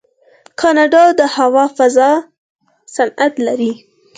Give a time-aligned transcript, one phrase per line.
[0.59, 2.09] کاناډا د هوا فضا
[2.95, 3.71] صنعت لري.